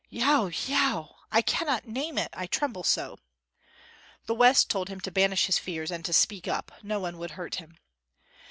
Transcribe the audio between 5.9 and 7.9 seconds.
and to speak up; no one would hurt him.